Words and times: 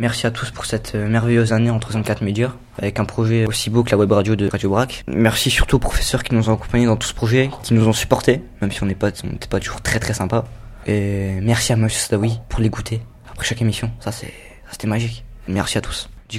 Merci 0.00 0.26
à 0.26 0.30
tous 0.30 0.50
pour 0.50 0.64
cette 0.64 0.94
euh, 0.94 1.06
merveilleuse 1.10 1.52
année 1.52 1.68
en 1.68 1.78
304 1.78 2.22
médias, 2.22 2.52
avec 2.78 2.98
un 2.98 3.04
projet 3.04 3.44
aussi 3.44 3.68
beau 3.68 3.84
que 3.84 3.90
la 3.90 3.98
web 3.98 4.10
radio 4.10 4.34
de 4.34 4.48
Radio 4.48 4.70
Brac. 4.70 5.04
Merci 5.06 5.50
surtout 5.50 5.76
aux 5.76 5.78
professeurs 5.78 6.24
qui 6.24 6.34
nous 6.34 6.48
ont 6.48 6.54
accompagnés 6.54 6.86
dans 6.86 6.96
tout 6.96 7.06
ce 7.06 7.12
projet, 7.12 7.50
qui 7.62 7.74
nous 7.74 7.86
ont 7.86 7.92
supportés, 7.92 8.42
même 8.62 8.72
si 8.72 8.82
on 8.82 8.86
n'était 8.86 9.46
pas 9.46 9.60
toujours 9.60 9.82
très 9.82 10.00
très 10.00 10.14
sympa. 10.14 10.46
Et 10.86 11.38
merci 11.42 11.74
à 11.74 11.76
Monsieur 11.76 12.00
Sadawi 12.00 12.40
pour 12.48 12.60
les 12.60 12.70
goûter 12.70 13.02
après 13.30 13.44
chaque 13.44 13.60
émission. 13.60 13.90
Ça 14.00 14.10
c'est, 14.10 14.28
ça, 14.64 14.72
c'était 14.72 14.88
magique. 14.88 15.22
Merci 15.48 15.76
à 15.76 15.82
tous. 15.82 16.08
Du. 16.30 16.38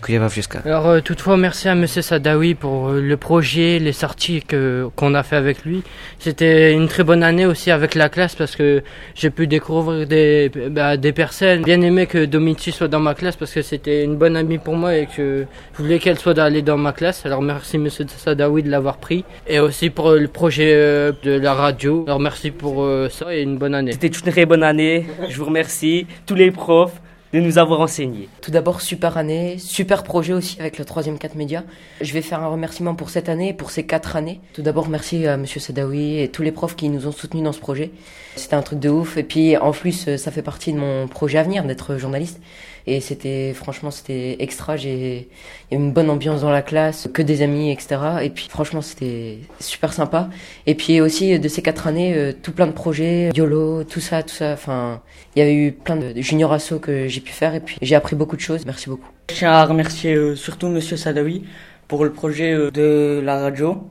Alors, 0.65 0.87
euh, 0.87 1.01
toutefois, 1.01 1.35
merci 1.35 1.67
à 1.67 1.75
Monsieur 1.75 2.01
Sadawi 2.01 2.55
pour 2.55 2.89
euh, 2.89 3.01
le 3.01 3.17
projet, 3.17 3.77
les 3.77 3.91
sorties 3.91 4.41
que 4.41 4.87
qu'on 4.95 5.13
a 5.15 5.23
fait 5.23 5.35
avec 5.35 5.65
lui. 5.65 5.83
C'était 6.17 6.71
une 6.71 6.87
très 6.87 7.03
bonne 7.03 7.23
année 7.23 7.45
aussi 7.45 7.71
avec 7.71 7.95
la 7.95 8.07
classe 8.07 8.35
parce 8.35 8.55
que 8.55 8.83
j'ai 9.15 9.29
pu 9.29 9.47
découvrir 9.47 10.07
des 10.07 10.49
bah, 10.69 10.95
des 10.95 11.11
personnes. 11.11 11.63
Bien 11.63 11.81
aimé 11.81 12.07
que 12.07 12.23
Dominici 12.23 12.71
soit 12.71 12.87
dans 12.87 13.01
ma 13.01 13.15
classe 13.15 13.35
parce 13.35 13.53
que 13.53 13.61
c'était 13.61 14.05
une 14.05 14.15
bonne 14.15 14.37
amie 14.37 14.59
pour 14.59 14.75
moi 14.75 14.95
et 14.95 15.07
que 15.07 15.45
je 15.73 15.81
voulais 15.83 15.99
qu'elle 15.99 16.17
soit 16.17 16.33
d'aller 16.33 16.61
dans 16.61 16.77
ma 16.77 16.93
classe. 16.93 17.25
Alors 17.25 17.41
merci 17.41 17.77
Monsieur 17.77 18.05
Sadawi 18.07 18.63
de 18.63 18.69
l'avoir 18.69 18.97
pris 18.97 19.25
et 19.45 19.59
aussi 19.59 19.89
pour 19.89 20.11
le 20.11 20.27
projet 20.29 20.71
euh, 20.73 21.11
de 21.23 21.31
la 21.31 21.53
radio. 21.53 22.05
Alors 22.07 22.21
merci 22.21 22.51
pour 22.51 22.83
euh, 22.83 23.09
ça 23.09 23.35
et 23.35 23.41
une 23.41 23.57
bonne 23.57 23.75
année. 23.75 23.91
C'était 23.91 24.07
une 24.07 24.31
très 24.31 24.45
bonne 24.45 24.63
année. 24.63 25.05
Je 25.27 25.37
vous 25.37 25.45
remercie 25.45 26.07
tous 26.25 26.35
les 26.35 26.51
profs 26.51 27.01
de 27.33 27.39
nous 27.39 27.57
avoir 27.57 27.79
enseigné. 27.79 28.27
Tout 28.41 28.51
d'abord, 28.51 28.81
super 28.81 29.17
année, 29.17 29.57
super 29.57 30.03
projet 30.03 30.33
aussi 30.33 30.59
avec 30.59 30.77
le 30.77 30.85
troisième 30.85 31.17
4 31.17 31.35
médias. 31.35 31.63
Je 32.01 32.13
vais 32.13 32.21
faire 32.21 32.41
un 32.41 32.47
remerciement 32.47 32.95
pour 32.95 33.09
cette 33.09 33.29
année 33.29 33.49
et 33.49 33.53
pour 33.53 33.71
ces 33.71 33.85
quatre 33.85 34.15
années. 34.15 34.41
Tout 34.53 34.61
d'abord, 34.61 34.89
merci 34.89 35.25
à 35.27 35.37
Monsieur 35.37 35.59
Sadawi 35.59 36.19
et 36.19 36.29
tous 36.29 36.41
les 36.41 36.51
profs 36.51 36.75
qui 36.75 36.89
nous 36.89 37.07
ont 37.07 37.11
soutenus 37.11 37.43
dans 37.43 37.53
ce 37.53 37.59
projet. 37.59 37.91
C'était 38.35 38.55
un 38.55 38.61
truc 38.61 38.79
de 38.79 38.89
ouf. 38.89 39.17
Et 39.17 39.23
puis, 39.23 39.57
en 39.57 39.71
plus, 39.71 40.15
ça 40.17 40.31
fait 40.31 40.41
partie 40.41 40.73
de 40.73 40.79
mon 40.79 41.07
projet 41.07 41.37
à 41.37 41.43
venir 41.43 41.63
d'être 41.63 41.97
journaliste. 41.97 42.41
Et 42.87 42.99
c'était, 42.99 43.53
franchement, 43.53 43.91
c'était 43.91 44.37
extra. 44.39 44.75
J'ai, 44.75 45.29
il 45.69 45.73
y 45.73 45.75
a 45.75 45.83
une 45.83 45.91
bonne 45.91 46.09
ambiance 46.09 46.41
dans 46.41 46.49
la 46.49 46.61
classe, 46.61 47.07
que 47.13 47.21
des 47.21 47.41
amis, 47.41 47.71
etc. 47.71 47.97
Et 48.23 48.29
puis, 48.29 48.47
franchement, 48.49 48.81
c'était 48.81 49.39
super 49.59 49.93
sympa. 49.93 50.29
Et 50.65 50.75
puis 50.75 51.01
aussi, 51.01 51.39
de 51.39 51.47
ces 51.47 51.61
quatre 51.61 51.87
années, 51.87 52.13
euh, 52.15 52.33
tout 52.33 52.51
plein 52.51 52.67
de 52.67 52.71
projets, 52.71 53.29
YOLO, 53.35 53.83
tout 53.83 53.99
ça, 53.99 54.23
tout 54.23 54.33
ça. 54.33 54.53
Enfin, 54.53 55.01
il 55.35 55.43
y 55.43 55.45
a 55.45 55.51
eu 55.51 55.71
plein 55.71 55.95
de 55.95 56.19
junior 56.21 56.51
assos 56.53 56.79
que 56.79 57.07
j'ai 57.07 57.21
pu 57.21 57.31
faire. 57.31 57.53
Et 57.55 57.59
puis, 57.59 57.77
j'ai 57.81 57.95
appris 57.95 58.15
beaucoup 58.15 58.35
de 58.35 58.41
choses. 58.41 58.65
Merci 58.65 58.89
beaucoup. 58.89 59.09
Je 59.29 59.35
tiens 59.35 59.51
à 59.51 59.65
remercier 59.65 60.15
euh, 60.15 60.35
surtout 60.35 60.67
Monsieur 60.67 60.97
Sadawi 60.97 61.43
pour 61.87 62.03
le 62.03 62.11
projet 62.11 62.53
euh, 62.53 62.71
de 62.71 63.21
la 63.23 63.39
radio, 63.39 63.87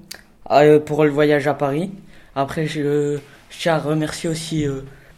pour 0.84 1.04
le 1.04 1.10
voyage 1.10 1.46
à 1.46 1.54
Paris. 1.54 1.90
Après, 2.34 2.66
je, 2.66 3.18
je 3.50 3.58
tiens 3.58 3.74
à 3.74 3.78
remercier 3.78 4.28
aussi 4.28 4.66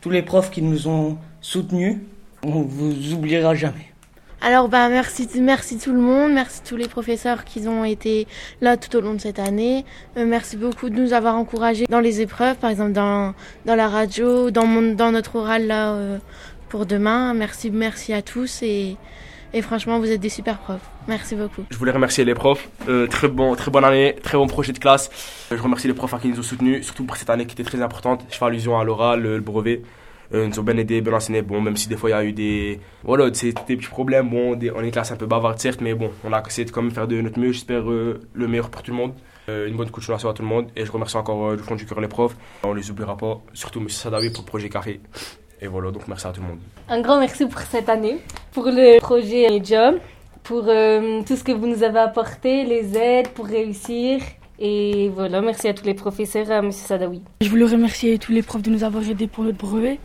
tous 0.03 0.11
les 0.11 0.21
profs 0.21 0.51
qui 0.51 0.61
nous 0.61 0.89
ont 0.89 1.17
soutenus 1.41 1.97
on 2.43 2.63
vous 2.63 3.13
oubliera 3.13 3.55
jamais. 3.55 3.93
Alors 4.45 4.69
ben 4.69 4.89
merci 4.89 5.29
merci 5.41 5.79
tout 5.79 5.93
le 5.93 6.01
monde, 6.01 6.33
merci 6.33 6.63
tous 6.65 6.77
les 6.77 6.89
professeurs 6.89 7.45
qui 7.45 7.69
ont 7.69 7.85
été 7.85 8.27
là 8.61 8.77
tout 8.77 8.97
au 8.97 9.01
long 9.01 9.15
de 9.15 9.21
cette 9.21 9.39
année. 9.39 9.85
Euh, 10.17 10.27
merci 10.27 10.57
beaucoup 10.57 10.91
de 10.91 11.01
nous 11.01 11.13
avoir 11.13 11.37
encouragés 11.37 11.87
dans 11.89 12.01
les 12.01 12.21
épreuves, 12.21 12.57
par 12.57 12.71
exemple 12.71 12.91
dans 12.91 13.35
dans 13.67 13.77
la 13.77 13.89
radio, 13.89 14.51
dans 14.51 14.67
mon, 14.67 14.95
dans 14.95 15.13
notre 15.13 15.37
oral 15.37 15.69
là 15.69 15.93
euh, 15.93 16.19
pour 16.71 16.87
demain. 16.87 17.35
Merci 17.35 17.71
merci 17.71 18.13
à 18.13 18.21
tous 18.21 18.63
et 18.63 18.97
et 19.55 19.61
franchement, 19.61 19.99
vous 19.99 20.11
êtes 20.11 20.21
des 20.21 20.31
super 20.31 20.59
profs. 20.59 20.81
Merci 21.09 21.35
beaucoup. 21.35 21.63
Je 21.71 21.77
voulais 21.77 21.93
remercier 21.93 22.25
les 22.25 22.35
profs. 22.35 22.71
Euh, 22.89 23.07
très, 23.07 23.29
bon, 23.29 23.55
très 23.55 23.71
bonne 23.71 23.85
année, 23.85 24.17
très 24.23 24.39
bon 24.39 24.47
projet 24.47 24.73
de 24.73 24.79
classe. 24.79 25.11
Je 25.51 25.63
remercie 25.63 25.89
les 25.89 25.95
profs 25.95 26.19
qui 26.23 26.29
nous 26.29 26.39
ont 26.39 26.43
soutenus, 26.43 26.85
surtout 26.87 27.05
pour 27.05 27.17
cette 27.17 27.29
année 27.29 27.45
qui 27.45 27.53
était 27.53 27.63
très 27.63 27.83
importante. 27.83 28.25
Je 28.31 28.37
fais 28.37 28.47
allusion 28.47 28.79
à 28.79 28.85
l'oral, 28.85 29.21
le 29.21 29.41
brevet. 29.41 29.83
Euh, 30.35 30.47
nous 30.47 30.59
ont 30.59 30.63
bien 30.63 30.77
aidé, 30.77 31.01
bien 31.01 31.13
enseigné. 31.13 31.43
Bon, 31.43 31.61
même 31.61 31.77
si 31.77 31.89
des 31.89 31.97
fois 31.97 32.11
il 32.11 32.13
y 32.13 32.17
a 32.17 32.25
eu 32.25 32.33
des, 32.33 32.81
voilà, 33.05 33.31
des, 33.31 33.53
des 33.53 33.77
petits 33.77 33.89
problèmes. 33.89 34.31
Bon, 34.31 34.55
des, 34.55 34.71
on 34.71 34.81
est 34.83 34.91
classe 34.91 35.13
un 35.13 35.17
peu 35.17 35.27
bavarde, 35.27 35.59
certes, 35.59 35.81
mais 35.81 35.95
bon, 35.95 36.11
on 36.25 36.33
a 36.33 36.43
essayé 36.47 36.65
de 36.65 36.71
quand 36.71 36.83
même 36.83 36.91
faire 36.91 37.07
de 37.07 37.21
notre 37.21 37.39
mieux. 37.39 37.53
J'espère 37.53 37.91
euh, 37.91 38.21
le 38.33 38.49
meilleur 38.49 38.71
pour 38.71 38.83
tout 38.83 38.91
le 38.91 38.97
monde. 38.97 39.13
Euh, 39.49 39.69
une 39.69 39.77
bonne 39.77 39.91
continuation 39.91 40.31
à 40.31 40.35
tout 40.35 40.43
le 40.43 40.49
monde. 40.49 40.69
Et 40.77 40.87
je 40.87 40.93
remercie 40.93 41.17
encore 41.17 41.57
du 41.57 41.63
fond 41.63 41.75
du 41.75 41.85
cœur 41.85 42.01
les 42.01 42.09
profs. 42.09 42.37
On 42.65 42.73
les 42.73 42.91
oubliera 42.91 43.17
pas, 43.17 43.41
surtout 43.53 43.81
M. 43.81 43.89
Sadawi 43.89 44.31
pour 44.31 44.43
le 44.43 44.47
projet 44.47 44.69
Café. 44.69 45.01
Et 45.61 45.67
voilà, 45.67 45.91
donc 45.91 46.09
merci 46.09 46.27
à 46.27 46.31
tout 46.31 46.41
le 46.41 46.49
monde. 46.49 46.59
Un 46.89 47.01
grand 47.01 47.19
merci 47.21 47.47
pour 47.47 47.61
cette 47.61 47.89
année, 47.89 48.19
pour 48.53 48.65
le 48.67 48.99
projet 49.01 49.63
Job, 49.63 49.97
pour 50.43 50.63
tout 50.63 51.37
ce 51.37 51.45
que 51.45 51.53
vous 51.53 51.67
nous 51.67 51.83
avez 51.83 52.01
apporté, 52.01 52.65
les 52.65 52.97
aides 52.97 53.29
pour 53.29 53.47
réussir. 53.47 54.21
Et 54.59 55.09
voilà, 55.15 55.41
merci 55.41 55.69
à 55.69 55.75
tous 55.75 55.85
les 55.85 55.95
professeurs 55.95 56.51
à 56.51 56.59
M. 56.59 56.71
Sadawi. 56.73 57.23
Je 57.41 57.49
voulais 57.49 57.65
remercier 57.65 58.19
tous 58.19 58.33
les 58.33 58.43
profs 58.43 58.63
de 58.63 58.71
nous 58.71 58.85
avoir 58.85 59.09
aidés 59.09 59.27
pour 59.27 59.45
notre 59.45 59.59
brevet. 59.59 59.99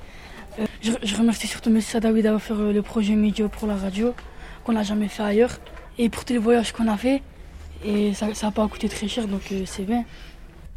Euh, 0.85 0.91
je, 1.03 1.15
remercie 1.15 1.47
surtout 1.47 1.69
M. 1.69 1.81
Sadawi 1.81 2.21
d'avoir 2.21 2.41
fait 2.41 2.53
euh, 2.53 2.71
le 2.71 2.81
projet 2.81 3.15
médio 3.15 3.49
pour 3.49 3.67
la 3.67 3.75
radio, 3.75 4.13
qu'on 4.63 4.73
n'a 4.73 4.83
jamais 4.83 5.07
fait 5.07 5.23
ailleurs, 5.23 5.57
et 5.97 6.09
pour 6.09 6.25
tous 6.25 6.33
les 6.33 6.39
voyages 6.39 6.71
qu'on 6.71 6.87
a 6.87 6.97
fait. 6.97 7.21
Et 7.85 8.13
ça 8.13 8.27
n'a 8.41 8.51
pas 8.51 8.67
coûté 8.67 8.89
très 8.89 9.07
cher, 9.07 9.27
donc 9.27 9.41
euh, 9.51 9.63
c'est 9.65 9.83
bien. 9.83 10.03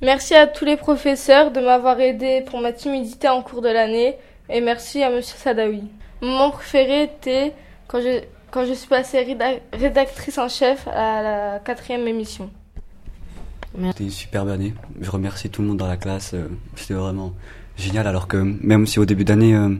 Merci 0.02 0.34
à 0.34 0.46
tous 0.46 0.64
les 0.64 0.76
professeurs 0.76 1.50
de 1.50 1.60
m'avoir 1.60 2.00
aidé 2.00 2.42
pour 2.46 2.60
ma 2.60 2.72
timidité 2.72 3.28
en 3.28 3.42
cours 3.42 3.62
de 3.62 3.68
l'année, 3.68 4.16
et 4.48 4.60
merci 4.60 5.02
à 5.02 5.10
M. 5.10 5.22
Sadawi. 5.22 5.84
Mon 6.22 6.28
moment 6.28 6.50
préféré 6.50 7.04
était 7.04 7.54
quand 7.86 8.00
je, 8.00 8.22
quand 8.50 8.64
je 8.64 8.72
suis 8.72 8.88
passée 8.88 9.26
rédactrice 9.72 10.38
en 10.38 10.48
chef 10.48 10.86
à 10.88 11.22
la 11.22 11.58
quatrième 11.60 12.06
émission. 12.06 12.50
C'était 13.74 14.04
une 14.04 14.10
superbe 14.10 14.48
année. 14.48 14.74
Je 15.00 15.10
remercie 15.10 15.48
tout 15.48 15.62
le 15.62 15.68
monde 15.68 15.76
dans 15.76 15.86
la 15.86 15.96
classe. 15.96 16.34
C'était 16.74 16.94
vraiment 16.94 17.32
génial 17.80 18.06
alors 18.06 18.28
que 18.28 18.36
même 18.36 18.86
si 18.86 18.98
au 18.98 19.04
début 19.04 19.24
d'année 19.24 19.54
euh, 19.54 19.74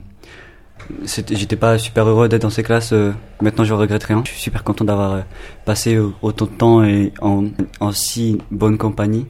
j'étais 1.03 1.55
pas 1.55 1.77
super 1.77 2.07
heureux 2.07 2.29
d'être 2.29 2.41
dans 2.43 2.49
ces 2.49 2.63
classes 2.63 2.93
euh, 2.93 3.11
maintenant 3.41 3.63
je 3.63 3.73
regrette 3.73 4.03
rien. 4.03 4.21
Je 4.25 4.31
suis 4.31 4.41
super 4.41 4.63
content 4.63 4.85
d'avoir 4.85 5.13
euh, 5.13 5.21
passé 5.65 5.99
autant 6.21 6.45
de 6.45 6.51
temps 6.51 6.83
et 6.83 7.13
en, 7.21 7.45
si 7.91 8.37
bonne 8.51 8.77
compagnie 8.77 9.25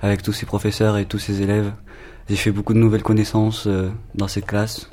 avec 0.00 0.22
tous 0.22 0.32
ces 0.32 0.46
professeurs 0.46 0.98
et 0.98 1.04
tous 1.04 1.18
ces 1.18 1.42
élèves. 1.42 1.72
J'ai 2.28 2.36
fait 2.36 2.50
beaucoup 2.50 2.74
de 2.74 2.78
nouvelles 2.78 3.02
connaissances 3.02 3.68
dans 4.14 4.28
cette 4.28 4.46
classe 4.46 4.90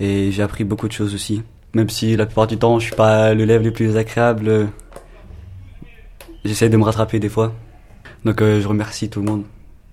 et 0.00 0.30
j'ai 0.32 0.42
appris 0.42 0.64
beaucoup 0.64 0.88
de 0.88 0.92
choses 0.92 1.14
aussi. 1.14 1.42
Même 1.74 1.88
si 1.88 2.16
la 2.16 2.26
plupart 2.26 2.46
du 2.46 2.56
temps 2.56 2.78
je 2.78 2.86
suis 2.86 2.96
pas 2.96 3.34
l'élève 3.34 3.62
le 3.62 3.72
plus 3.72 3.96
agréable 3.96 4.68
j'essaie 6.44 6.68
de 6.68 6.76
me 6.76 6.84
rattraper 6.84 7.20
des 7.20 7.28
fois. 7.28 7.52
Donc 8.24 8.40
je 8.40 8.66
remercie 8.66 9.08
tout 9.08 9.20
le 9.20 9.26
monde. 9.26 9.44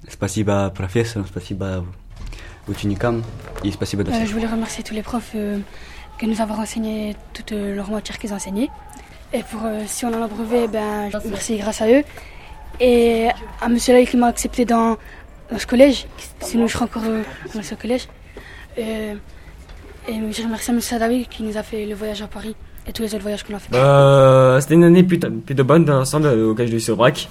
Spasiba 0.07 0.71
pour 0.71 0.83
la 0.83 2.00
Euh, 2.69 4.25
je 4.25 4.33
voulais 4.33 4.47
remercier 4.47 4.83
tous 4.83 4.93
les 4.93 5.01
profs 5.01 5.31
euh, 5.35 5.57
qui 6.19 6.27
nous 6.27 6.41
avoir 6.41 6.59
enseigné 6.59 7.15
toute 7.33 7.51
euh, 7.51 7.75
leur 7.75 7.89
matière 7.89 8.19
qu'ils 8.19 8.33
ont 8.33 8.35
enseigné. 8.35 8.69
Et 9.33 9.43
pour 9.49 9.61
si 9.87 10.05
on 10.05 10.09
en 10.09 10.21
a 10.21 10.27
brevet, 10.27 10.67
ben, 10.67 11.09
merci 11.29 11.57
grâce 11.57 11.81
à 11.81 11.89
eux. 11.89 12.03
Et 12.81 13.27
à 13.61 13.69
monsieur 13.69 13.93
là 13.93 14.05
qui 14.05 14.17
m'a 14.17 14.27
accepté 14.27 14.65
dans, 14.65 14.97
dans, 15.49 15.57
ce 15.57 15.65
collège, 15.65 16.05
sinon 16.41 16.67
je 16.67 16.73
serais 16.73 16.83
encore 16.83 17.03
dans 17.55 17.63
ce 17.63 17.75
collège. 17.75 18.09
Et, 18.77 19.13
et 20.09 20.31
je 20.31 20.43
remercie 20.43 20.71
à 20.71 20.73
monsieur 20.73 20.97
Sadawi 20.97 21.27
qui 21.27 21.43
nous 21.43 21.55
a 21.55 21.63
fait 21.63 21.85
le 21.85 21.95
voyage 21.95 22.21
à 22.21 22.27
Paris 22.27 22.57
et 22.85 22.91
tous 22.91 23.03
les 23.03 23.15
autres 23.15 23.21
voyages 23.21 23.43
qu'on 23.43 23.55
a 23.55 23.59
fait. 23.59 24.61
C'était 24.61 24.73
une 24.73 24.83
année 24.83 25.03
plutôt, 25.03 25.31
plutôt 25.31 25.63
bonne 25.63 25.85
dans 25.85 25.99
l'ensemble 25.99 26.27
au 26.27 26.53
collège 26.53 26.73
de 26.73 26.79
Sobrac. 26.79 27.29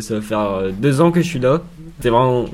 ça 0.00 0.14
va 0.14 0.20
faire 0.20 0.72
deux 0.72 1.00
ans 1.00 1.12
que 1.12 1.22
je 1.22 1.28
suis 1.28 1.38
là. 1.38 1.60
C'était 1.98 2.10
vraiment 2.10 2.46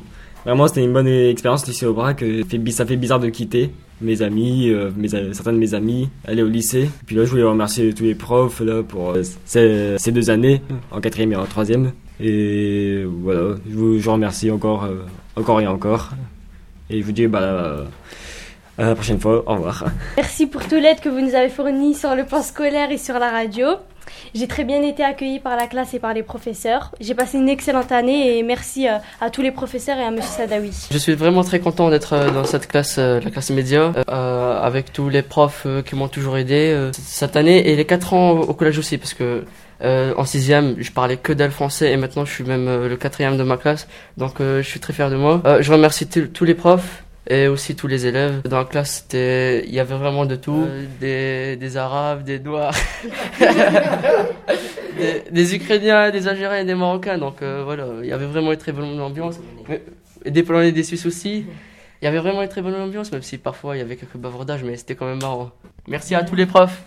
Vraiment, 0.44 0.66
c'était 0.66 0.82
une 0.82 0.92
bonne 0.92 1.06
expérience 1.06 1.66
ici 1.68 1.86
au 1.86 1.94
BRAC. 1.94 2.24
Ça 2.70 2.86
fait 2.86 2.96
bizarre 2.96 3.20
de 3.20 3.28
quitter 3.28 3.70
mes 4.00 4.22
amis, 4.22 4.68
euh, 4.70 4.90
certains 5.32 5.52
de 5.52 5.58
mes 5.58 5.74
amis, 5.74 6.08
aller 6.26 6.42
au 6.42 6.48
lycée. 6.48 6.90
puis 7.06 7.16
là, 7.16 7.24
je 7.24 7.30
voulais 7.30 7.44
remercier 7.44 7.94
tous 7.94 8.02
les 8.02 8.14
profs 8.14 8.60
là, 8.60 8.82
pour 8.82 9.10
euh, 9.10 9.22
ces, 9.44 9.96
ces, 9.98 10.12
deux 10.12 10.30
années, 10.30 10.60
en 10.90 11.00
quatrième 11.00 11.32
et 11.32 11.36
en 11.36 11.46
troisième. 11.46 11.92
Et 12.20 13.04
voilà, 13.06 13.56
je 13.68 13.74
vous, 13.74 14.12
remercie 14.12 14.50
encore, 14.50 14.84
euh, 14.84 15.04
encore 15.36 15.60
et 15.60 15.66
encore. 15.66 16.10
Et 16.90 17.00
je 17.00 17.06
vous 17.06 17.12
dis 17.12 17.26
bah, 17.26 17.84
à 18.78 18.86
la 18.86 18.94
prochaine 18.94 19.20
fois. 19.20 19.42
Au 19.46 19.54
revoir. 19.54 19.84
Merci 20.16 20.46
pour 20.46 20.62
toute 20.62 20.72
l'aide 20.72 21.00
que 21.00 21.08
vous 21.08 21.20
nous 21.20 21.34
avez 21.34 21.48
fournie 21.48 21.94
sur 21.94 22.14
le 22.14 22.24
plan 22.24 22.42
scolaire 22.42 22.90
et 22.90 22.98
sur 22.98 23.18
la 23.18 23.30
radio. 23.30 23.66
J'ai 24.34 24.46
très 24.46 24.64
bien 24.64 24.82
été 24.82 25.04
accueillie 25.04 25.40
par 25.40 25.56
la 25.56 25.66
classe 25.66 25.94
et 25.94 25.98
par 25.98 26.14
les 26.14 26.22
professeurs. 26.22 26.92
J'ai 27.00 27.14
passé 27.14 27.38
une 27.38 27.48
excellente 27.48 27.92
année 27.92 28.38
et 28.38 28.42
merci 28.42 28.88
euh, 28.88 28.96
à 29.20 29.30
tous 29.30 29.42
les 29.42 29.50
professeurs 29.50 29.98
et 29.98 30.04
à 30.04 30.10
Monsieur 30.10 30.30
Sadawi. 30.36 30.88
Je 30.90 30.98
suis 30.98 31.14
vraiment 31.14 31.44
très 31.44 31.60
content 31.60 31.90
d'être 31.90 32.14
euh, 32.14 32.30
dans 32.30 32.44
cette 32.44 32.66
classe, 32.66 32.96
euh, 32.98 33.20
la 33.20 33.30
classe 33.30 33.50
média, 33.50 33.92
avec 34.08 34.92
tous 34.92 35.08
les 35.08 35.22
profs 35.22 35.66
qui 35.84 35.94
m'ont 35.94 36.08
toujours 36.08 36.36
aidé 36.36 36.90
cette 36.92 37.36
année 37.36 37.70
et 37.70 37.76
les 37.76 37.84
4 37.84 38.14
ans 38.14 38.30
au 38.30 38.54
collège 38.54 38.78
aussi 38.78 38.98
parce 38.98 39.14
que 39.14 39.44
en 39.82 40.24
sixième, 40.24 40.76
je 40.78 40.92
parlais 40.92 41.16
que 41.16 41.32
d'elle 41.32 41.50
français 41.50 41.90
et 41.90 41.96
maintenant 41.96 42.24
je 42.24 42.32
suis 42.32 42.44
même 42.44 42.86
le 42.86 42.96
quatrième 42.96 43.36
de 43.36 43.42
ma 43.42 43.56
classe, 43.56 43.88
donc 44.16 44.36
je 44.38 44.62
suis 44.62 44.80
très 44.80 44.92
fier 44.92 45.10
de 45.10 45.16
moi. 45.16 45.42
je 45.60 45.72
remercie 45.72 46.06
tous 46.06 46.44
les 46.44 46.54
profs 46.54 47.01
et 47.26 47.48
aussi 47.48 47.74
tous 47.76 47.86
les 47.86 48.06
élèves. 48.06 48.42
Dans 48.42 48.58
la 48.58 48.64
classe, 48.64 49.06
il 49.12 49.72
y 49.72 49.80
avait 49.80 49.96
vraiment 49.96 50.26
de 50.26 50.36
tout. 50.36 50.64
Euh, 50.66 50.86
des, 51.00 51.56
des 51.56 51.76
Arabes, 51.76 52.24
des 52.24 52.38
Noirs, 52.38 52.74
des, 55.30 55.54
Ukrainiens, 55.54 56.10
des 56.10 56.28
Algériens 56.28 56.60
et 56.60 56.64
des 56.64 56.74
Marocains. 56.74 57.18
Donc 57.18 57.42
euh, 57.42 57.62
voilà, 57.64 57.86
il 58.02 58.08
y 58.08 58.12
avait 58.12 58.26
vraiment 58.26 58.52
une 58.52 58.58
très 58.58 58.72
bonne 58.72 59.00
ambiance. 59.00 59.38
Et 60.24 60.30
des 60.30 60.42
Polonais 60.42 60.68
et 60.68 60.72
des 60.72 60.82
Suisses 60.82 61.06
aussi. 61.06 61.46
Il 62.00 62.04
y 62.04 62.08
avait 62.08 62.18
vraiment 62.18 62.42
une 62.42 62.48
très 62.48 62.62
bonne 62.62 62.74
ambiance, 62.74 63.12
même 63.12 63.22
si 63.22 63.38
parfois 63.38 63.76
il 63.76 63.78
y 63.78 63.82
avait 63.82 63.96
quelques 63.96 64.16
bavardages, 64.16 64.64
mais 64.64 64.76
c'était 64.76 64.96
quand 64.96 65.06
même 65.06 65.20
marrant. 65.20 65.52
Merci 65.86 66.16
à 66.16 66.24
tous 66.24 66.34
les 66.34 66.46
profs. 66.46 66.82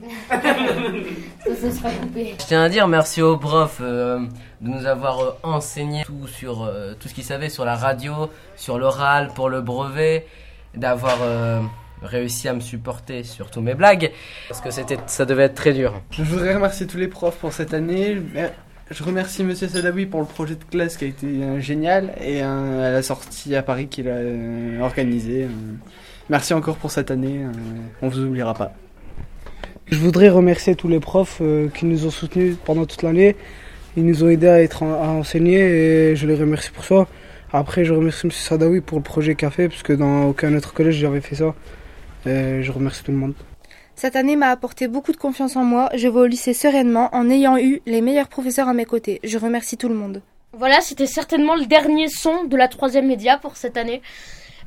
ça, 1.60 1.70
sera 1.70 1.90
coupé. 1.90 2.34
Je 2.38 2.46
tiens 2.46 2.62
à 2.62 2.68
dire 2.68 2.88
merci 2.88 3.22
aux 3.22 3.36
profs 3.36 3.78
euh, 3.80 4.20
de 4.60 4.68
nous 4.68 4.86
avoir 4.86 5.20
euh, 5.20 5.30
enseigné 5.42 6.02
tout 6.04 6.26
sur 6.26 6.64
euh, 6.64 6.94
tout 6.98 7.08
ce 7.08 7.14
qu'ils 7.14 7.24
savaient 7.24 7.48
sur 7.48 7.64
la 7.64 7.76
radio, 7.76 8.30
sur 8.56 8.78
l'oral, 8.78 9.30
pour 9.34 9.48
le 9.48 9.60
brevet, 9.60 10.26
d'avoir 10.74 11.18
réussi 12.02 12.48
à 12.48 12.54
me 12.54 12.60
supporter 12.60 13.24
sur 13.24 13.50
tous 13.50 13.60
mes 13.60 13.74
blagues, 13.74 14.12
parce 14.48 14.60
que 14.60 14.70
c'était, 14.70 14.98
ça 15.06 15.24
devait 15.24 15.44
être 15.44 15.54
très 15.54 15.72
dur. 15.72 16.00
Je 16.10 16.22
voudrais 16.22 16.54
remercier 16.54 16.86
tous 16.86 16.96
les 16.96 17.08
profs 17.08 17.36
pour 17.36 17.52
cette 17.52 17.74
année. 17.74 18.22
Je 18.90 19.04
remercie 19.04 19.44
Monsieur 19.44 19.68
Sadawi 19.68 20.06
pour 20.06 20.20
le 20.20 20.26
projet 20.26 20.54
de 20.54 20.64
classe 20.64 20.96
qui 20.96 21.04
a 21.04 21.08
été 21.08 21.60
génial 21.60 22.12
et 22.20 22.42
à 22.42 22.90
la 22.90 23.02
sortie 23.02 23.54
à 23.54 23.62
Paris 23.62 23.88
qu'il 23.88 24.08
a 24.08 24.84
organisé. 24.84 25.48
Merci 26.28 26.54
encore 26.54 26.76
pour 26.76 26.90
cette 26.90 27.10
année, 27.10 27.44
on 28.00 28.08
vous 28.08 28.20
oubliera 28.20 28.54
pas. 28.54 28.72
Je 29.90 29.98
voudrais 29.98 30.28
remercier 30.28 30.76
tous 30.76 30.86
les 30.86 31.00
profs 31.00 31.38
euh, 31.40 31.68
qui 31.68 31.84
nous 31.84 32.06
ont 32.06 32.10
soutenus 32.10 32.56
pendant 32.64 32.86
toute 32.86 33.02
l'année. 33.02 33.34
Ils 33.96 34.06
nous 34.06 34.22
ont 34.22 34.28
aidés 34.28 34.46
à 34.46 34.62
être 34.62 34.84
à 34.84 35.10
enseigner 35.10 35.58
et 35.58 36.16
je 36.16 36.28
les 36.28 36.36
remercie 36.36 36.70
pour 36.70 36.84
ça. 36.84 37.08
Après, 37.52 37.84
je 37.84 37.92
remercie 37.92 38.26
M. 38.26 38.30
Sadawi 38.30 38.82
pour 38.82 38.98
le 38.98 39.02
projet 39.02 39.34
qu'il 39.34 39.48
a 39.48 39.50
fait, 39.50 39.68
parce 39.68 39.82
que 39.82 39.92
dans 39.92 40.26
aucun 40.26 40.54
autre 40.54 40.72
collège 40.72 40.94
j'avais 40.94 41.20
fait 41.20 41.34
ça. 41.34 41.56
Et 42.24 42.62
je 42.62 42.70
remercie 42.70 43.02
tout 43.02 43.10
le 43.10 43.18
monde. 43.18 43.34
Cette 43.96 44.14
année 44.14 44.36
m'a 44.36 44.50
apporté 44.50 44.86
beaucoup 44.86 45.10
de 45.10 45.16
confiance 45.16 45.56
en 45.56 45.64
moi. 45.64 45.88
Je 45.96 46.06
vais 46.06 46.20
au 46.20 46.26
lycée 46.26 46.54
sereinement 46.54 47.08
en 47.12 47.28
ayant 47.28 47.58
eu 47.58 47.82
les 47.84 48.00
meilleurs 48.00 48.28
professeurs 48.28 48.68
à 48.68 48.74
mes 48.74 48.84
côtés. 48.84 49.18
Je 49.24 49.38
remercie 49.38 49.76
tout 49.76 49.88
le 49.88 49.96
monde. 49.96 50.22
Voilà, 50.56 50.80
c'était 50.82 51.06
certainement 51.06 51.56
le 51.56 51.66
dernier 51.66 52.08
son 52.08 52.44
de 52.44 52.56
la 52.56 52.68
troisième 52.68 53.08
média 53.08 53.38
pour 53.38 53.56
cette 53.56 53.76
année. 53.76 54.02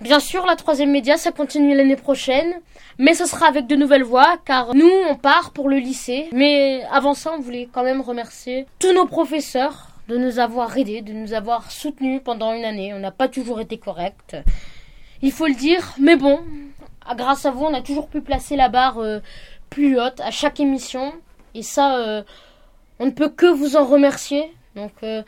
Bien 0.03 0.19
sûr, 0.19 0.45
la 0.45 0.57
troisième 0.57 0.91
média, 0.91 1.15
ça 1.15 1.31
continue 1.31 1.77
l'année 1.77 1.95
prochaine, 1.95 2.59
mais 2.97 3.13
ce 3.13 3.25
sera 3.25 3.47
avec 3.47 3.67
de 3.67 3.77
nouvelles 3.77 4.03
voix, 4.03 4.35
car 4.43 4.75
nous, 4.75 4.91
on 5.09 5.15
part 5.15 5.51
pour 5.51 5.69
le 5.69 5.77
lycée. 5.77 6.27
Mais 6.33 6.83
avant 6.91 7.13
ça, 7.13 7.31
on 7.31 7.39
voulait 7.39 7.69
quand 7.71 7.83
même 7.83 8.01
remercier 8.01 8.65
tous 8.79 8.91
nos 8.91 9.05
professeurs 9.05 9.87
de 10.09 10.17
nous 10.17 10.39
avoir 10.39 10.77
aidés, 10.77 11.01
de 11.01 11.13
nous 11.13 11.31
avoir 11.31 11.71
soutenus 11.71 12.19
pendant 12.21 12.51
une 12.51 12.65
année. 12.65 12.93
On 12.93 12.99
n'a 12.99 13.11
pas 13.11 13.29
toujours 13.29 13.61
été 13.61 13.77
correct. 13.77 14.35
Il 15.21 15.31
faut 15.31 15.47
le 15.47 15.55
dire, 15.55 15.93
mais 15.97 16.17
bon, 16.17 16.41
grâce 17.15 17.45
à 17.45 17.51
vous, 17.51 17.63
on 17.63 17.73
a 17.73 17.81
toujours 17.81 18.09
pu 18.09 18.19
placer 18.19 18.57
la 18.57 18.67
barre 18.67 18.99
euh, 18.99 19.19
plus 19.69 19.97
haute 19.97 20.19
à 20.19 20.31
chaque 20.31 20.59
émission. 20.59 21.13
Et 21.55 21.63
ça, 21.63 21.95
euh, 21.99 22.23
on 22.99 23.05
ne 23.05 23.11
peut 23.11 23.29
que 23.29 23.45
vous 23.45 23.77
en 23.77 23.85
remercier. 23.85 24.51
Donc, 24.75 24.91
euh, 25.03 25.23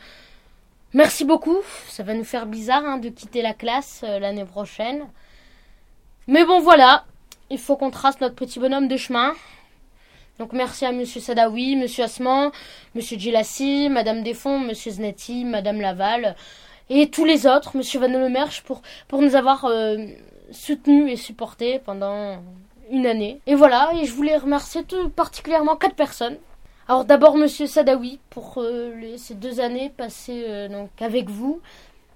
Merci 0.94 1.24
beaucoup. 1.24 1.58
Ça 1.88 2.02
va 2.02 2.14
nous 2.14 2.24
faire 2.24 2.46
bizarre 2.46 2.84
hein, 2.84 2.98
de 2.98 3.08
quitter 3.08 3.42
la 3.42 3.54
classe 3.54 4.02
euh, 4.04 4.18
l'année 4.18 4.44
prochaine. 4.44 5.06
Mais 6.26 6.44
bon, 6.44 6.60
voilà. 6.60 7.04
Il 7.50 7.58
faut 7.58 7.76
qu'on 7.76 7.90
trace 7.90 8.20
notre 8.20 8.34
petit 8.34 8.58
bonhomme 8.58 8.88
de 8.88 8.96
chemin. 8.96 9.34
Donc 10.38 10.52
merci 10.52 10.84
à 10.84 10.92
Monsieur 10.92 11.20
Sadawi, 11.20 11.76
Monsieur 11.76 12.04
Asman, 12.04 12.50
Monsieur 12.94 13.16
Gilassi, 13.16 13.88
Madame 13.88 14.22
Desfonds, 14.22 14.58
Monsieur 14.58 14.90
Znati, 14.90 15.44
Madame 15.44 15.80
Laval 15.80 16.36
et 16.90 17.08
tous 17.08 17.24
les 17.24 17.46
autres, 17.46 17.76
Monsieur 17.76 18.00
Van 18.00 18.08
Lemerche 18.08 18.62
pour, 18.62 18.82
pour 19.08 19.22
nous 19.22 19.34
avoir 19.34 19.64
euh, 19.64 19.96
soutenus 20.50 21.10
et 21.10 21.16
supportés 21.16 21.78
pendant 21.78 22.42
une 22.90 23.06
année. 23.06 23.40
Et 23.46 23.54
voilà, 23.54 23.92
et 23.94 24.04
je 24.04 24.12
voulais 24.12 24.36
remercier 24.36 24.84
tout 24.84 25.08
particulièrement 25.08 25.76
quatre 25.76 25.96
personnes. 25.96 26.36
Alors 26.88 27.04
d'abord 27.04 27.36
Monsieur 27.36 27.66
Sadawi 27.66 28.20
pour 28.30 28.58
euh, 28.58 29.16
ces 29.16 29.34
deux 29.34 29.58
années 29.58 29.90
passées 29.96 30.44
euh, 30.46 30.68
donc 30.68 30.90
avec 31.00 31.28
vous, 31.28 31.60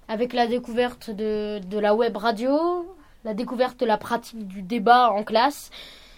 avec 0.07 0.31
la 0.31 0.47
découverte 0.47 1.09
de, 1.09 1.59
de, 1.59 1.77
la 1.77 1.93
web 1.93 2.15
radio, 2.15 2.87
la 3.25 3.33
découverte 3.33 3.77
de 3.81 3.85
la 3.85 3.97
pratique 3.97 4.47
du 4.47 4.61
débat 4.61 5.11
en 5.11 5.23
classe. 5.25 5.71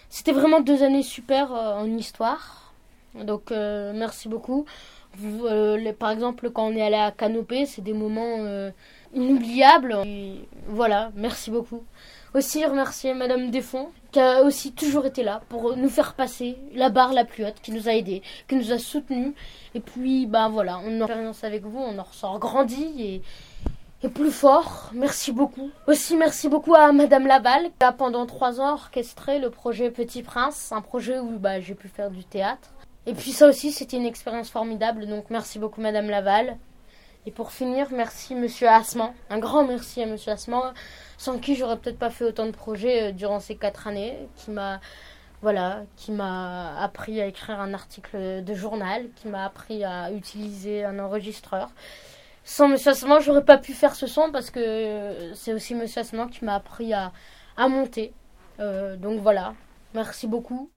C'était 0.08 0.30
vraiment 0.30 0.60
deux 0.60 0.84
années 0.84 1.02
super 1.02 1.52
euh, 1.52 1.74
en 1.74 1.86
histoire. 1.96 2.72
Donc 3.14 3.50
merci 3.50 4.28
beaucoup. 4.28 4.66
Par 5.98 6.10
exemple 6.10 6.50
quand 6.50 6.66
on 6.66 6.76
est 6.76 6.82
allé 6.82 6.96
à 6.96 7.12
Canopée, 7.12 7.64
c'est 7.66 7.82
des 7.82 7.92
moments 7.92 8.38
inoubliables. 9.14 9.96
voilà, 10.66 11.12
merci 11.14 11.52
beaucoup. 11.52 11.84
Aussi 12.34 12.64
remercier 12.66 13.14
Madame 13.14 13.52
Desfonds, 13.52 13.90
qui 14.10 14.18
a 14.18 14.42
aussi 14.42 14.72
toujours 14.72 15.06
été 15.06 15.22
là 15.22 15.40
pour 15.48 15.76
nous 15.76 15.88
faire 15.88 16.14
passer 16.14 16.58
la 16.74 16.88
barre 16.88 17.12
la 17.12 17.24
plus 17.24 17.44
haute, 17.44 17.60
qui 17.62 17.70
nous 17.70 17.88
a 17.88 17.92
aidés, 17.92 18.22
qui 18.48 18.56
nous 18.56 18.72
a 18.72 18.78
soutenus. 18.78 19.34
Et 19.76 19.80
puis, 19.80 20.26
bah 20.26 20.48
voilà, 20.48 20.80
on 20.84 21.00
en 21.00 21.04
expérience 21.04 21.44
avec 21.44 21.62
vous, 21.62 21.78
on 21.78 21.96
en 21.96 22.02
ressort 22.02 22.40
grandi 22.40 22.92
et, 22.98 23.22
et 24.02 24.08
plus 24.08 24.32
fort. 24.32 24.90
Merci 24.94 25.30
beaucoup. 25.30 25.70
Aussi, 25.86 26.16
merci 26.16 26.48
beaucoup 26.48 26.74
à 26.74 26.90
Madame 26.90 27.28
Laval, 27.28 27.70
qui 27.78 27.86
a 27.86 27.92
pendant 27.92 28.26
trois 28.26 28.60
ans 28.60 28.72
orchestré 28.72 29.38
le 29.38 29.50
projet 29.50 29.92
Petit 29.92 30.24
Prince, 30.24 30.72
un 30.72 30.80
projet 30.80 31.20
où 31.20 31.38
bah, 31.38 31.60
j'ai 31.60 31.76
pu 31.76 31.86
faire 31.86 32.10
du 32.10 32.24
théâtre. 32.24 32.70
Et 33.06 33.14
puis 33.14 33.30
ça 33.30 33.46
aussi, 33.46 33.70
c'était 33.70 33.96
une 33.96 34.06
expérience 34.06 34.50
formidable, 34.50 35.06
donc 35.06 35.26
merci 35.30 35.60
beaucoup 35.60 35.80
Madame 35.80 36.10
Laval. 36.10 36.56
Et 37.26 37.30
pour 37.30 37.52
finir, 37.52 37.88
merci 37.90 38.34
Monsieur 38.34 38.68
Asman. 38.68 39.12
Un 39.30 39.38
grand 39.38 39.64
merci 39.64 40.02
à 40.02 40.06
Monsieur 40.06 40.32
Asman, 40.32 40.74
sans 41.16 41.38
qui 41.38 41.54
j'aurais 41.56 41.78
peut-être 41.78 41.98
pas 41.98 42.10
fait 42.10 42.24
autant 42.24 42.44
de 42.46 42.50
projets 42.50 43.08
euh, 43.08 43.12
durant 43.12 43.40
ces 43.40 43.56
quatre 43.56 43.86
années, 43.86 44.28
qui 44.36 44.50
m'a 44.50 44.80
voilà, 45.40 45.82
qui 45.96 46.10
m'a 46.10 46.78
appris 46.82 47.20
à 47.20 47.26
écrire 47.26 47.60
un 47.60 47.74
article 47.74 48.42
de 48.42 48.54
journal, 48.54 49.10
qui 49.14 49.28
m'a 49.28 49.44
appris 49.44 49.84
à 49.84 50.10
utiliser 50.10 50.84
un 50.84 50.98
enregistreur. 50.98 51.70
Sans 52.44 52.68
Monsieur 52.68 52.92
Asman, 52.92 53.20
j'aurais 53.20 53.44
pas 53.44 53.58
pu 53.58 53.72
faire 53.74 53.94
ce 53.94 54.06
son 54.06 54.30
parce 54.32 54.50
que 54.50 55.32
c'est 55.34 55.52
aussi 55.52 55.74
Monsieur 55.74 56.00
Asman 56.00 56.30
qui 56.30 56.44
m'a 56.44 56.54
appris 56.54 56.92
à, 56.94 57.12
à 57.56 57.68
monter. 57.68 58.12
Euh, 58.60 58.96
donc 58.96 59.20
voilà, 59.20 59.54
merci 59.94 60.26
beaucoup. 60.26 60.70